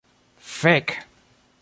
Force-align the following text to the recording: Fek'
Fek' 0.57 0.89